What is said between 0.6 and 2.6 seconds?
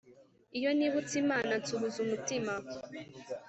nibutse imana, nsuhuza umutima